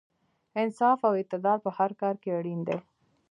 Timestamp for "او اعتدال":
1.07-1.57